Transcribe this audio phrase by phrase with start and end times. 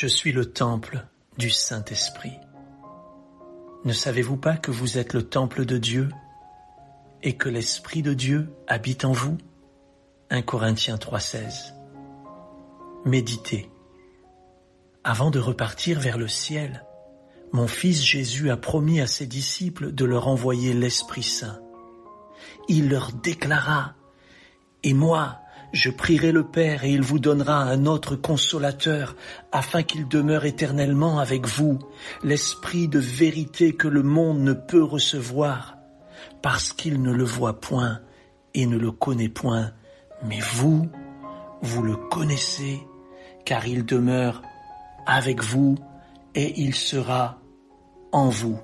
[0.00, 1.06] Je suis le temple
[1.36, 2.32] du Saint-Esprit.
[3.84, 6.08] Ne savez-vous pas que vous êtes le temple de Dieu
[7.22, 9.36] et que l'Esprit de Dieu habite en vous?
[10.30, 11.74] 1 Corinthiens 3.16
[13.04, 13.70] Méditez.
[15.04, 16.86] Avant de repartir vers le ciel,
[17.52, 21.60] mon Fils Jésus a promis à ses disciples de leur envoyer l'Esprit Saint.
[22.68, 23.96] Il leur déclara,
[24.82, 25.39] Et moi,
[25.72, 29.14] je prierai le Père et il vous donnera un autre consolateur
[29.52, 31.78] afin qu'il demeure éternellement avec vous,
[32.22, 35.76] l'Esprit de vérité que le monde ne peut recevoir,
[36.42, 38.00] parce qu'il ne le voit point
[38.54, 39.72] et ne le connaît point,
[40.24, 40.88] mais vous,
[41.62, 42.80] vous le connaissez,
[43.44, 44.42] car il demeure
[45.06, 45.76] avec vous
[46.34, 47.40] et il sera
[48.12, 48.58] en vous.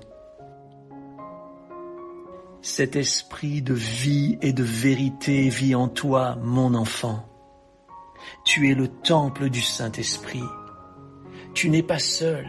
[2.69, 7.25] Cet esprit de vie et de vérité vit en toi, mon enfant.
[8.43, 10.43] Tu es le temple du Saint-Esprit.
[11.53, 12.45] Tu n'es pas seul,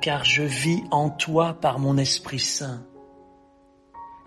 [0.00, 2.86] car je vis en toi par mon Esprit Saint.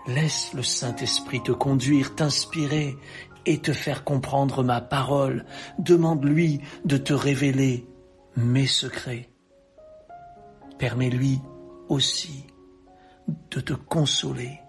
[0.06, 2.98] Laisse le Saint-Esprit te conduire, t'inspirer
[3.46, 5.46] et te faire comprendre ma parole.
[5.80, 7.88] Demande-lui de te révéler
[8.36, 9.30] mes secrets.
[10.78, 11.40] Permets-lui
[11.88, 12.48] aussi
[13.50, 14.61] de te consoler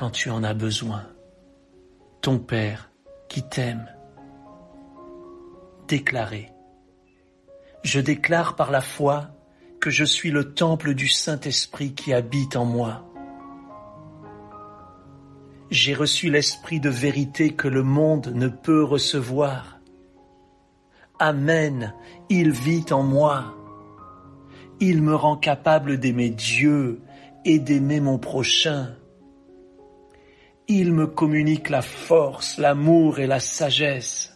[0.00, 1.02] quand tu en as besoin.
[2.22, 2.90] Ton Père
[3.28, 3.86] qui t'aime.
[5.88, 6.48] Déclaré.
[7.82, 9.28] Je déclare par la foi
[9.78, 13.04] que je suis le temple du Saint-Esprit qui habite en moi.
[15.70, 19.80] J'ai reçu l'Esprit de vérité que le monde ne peut recevoir.
[21.18, 21.92] Amen,
[22.30, 23.54] il vit en moi.
[24.80, 27.02] Il me rend capable d'aimer Dieu
[27.44, 28.94] et d'aimer mon prochain.
[30.72, 34.32] Il me communique la force, l'amour et la sagesse.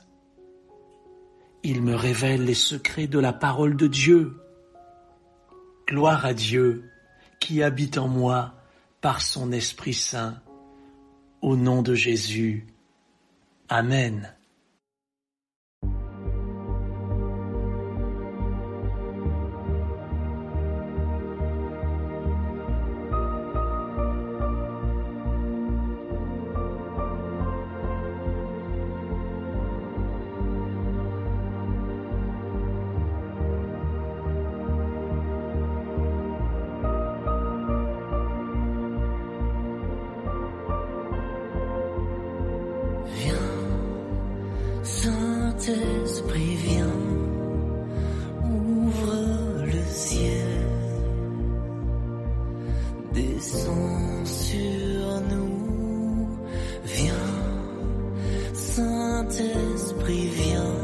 [1.62, 4.42] Il me révèle les secrets de la parole de Dieu.
[5.86, 6.90] Gloire à Dieu
[7.38, 8.52] qui habite en moi
[9.00, 10.42] par son Esprit Saint.
[11.40, 12.66] Au nom de Jésus.
[13.68, 14.34] Amen.
[45.64, 46.92] Saint-Esprit, viens,
[48.44, 50.66] ouvre le ciel,
[53.14, 56.28] descends sur nous,
[56.84, 57.14] viens,
[58.52, 60.83] Saint-Esprit, viens,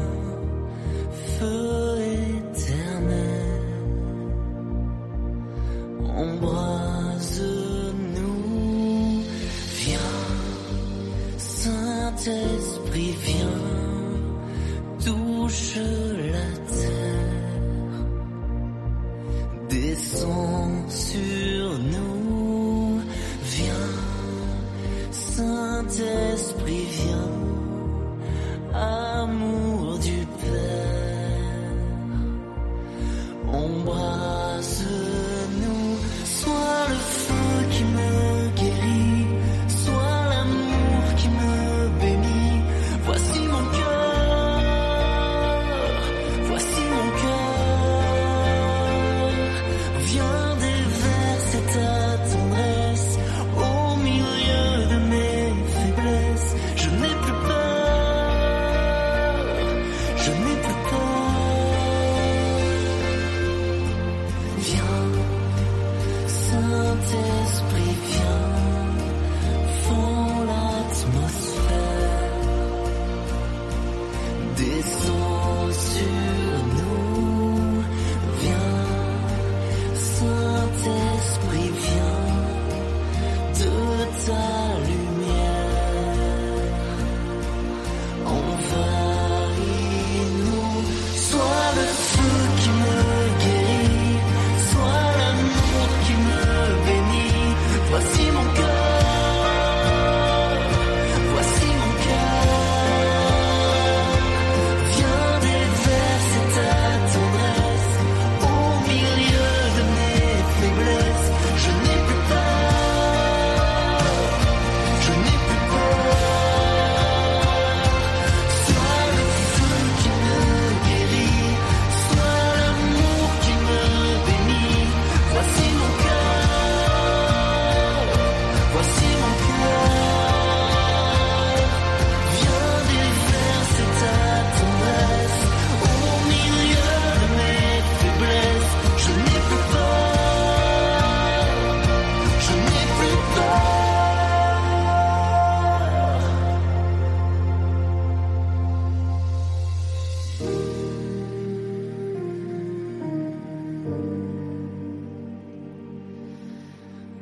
[15.71, 16.00] true.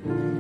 [0.06, 0.39] Amen.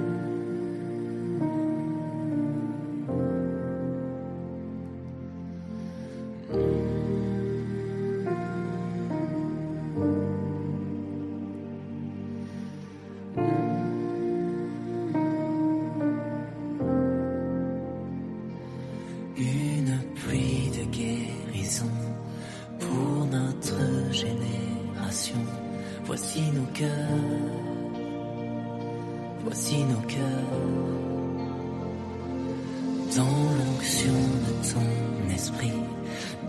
[33.57, 34.87] L'onction de ton
[35.33, 35.79] esprit,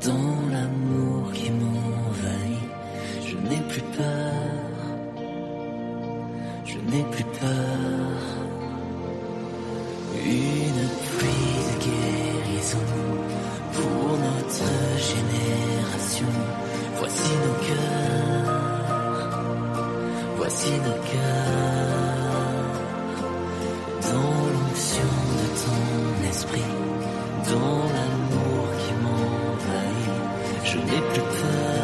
[0.06, 2.70] dans l'amour qui m'envahit,
[3.26, 4.75] je n'ai plus peur,
[6.64, 8.20] je n'ai plus peur.
[10.25, 12.87] Une pluie de guérison
[13.72, 14.70] pour notre
[15.10, 16.32] génération.
[16.98, 19.31] Voici nos cœurs,
[20.36, 21.59] voici nos cœurs.
[30.88, 31.80] Je